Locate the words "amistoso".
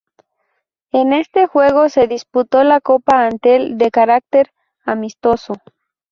4.83-5.53